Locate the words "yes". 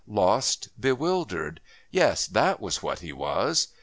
1.91-2.25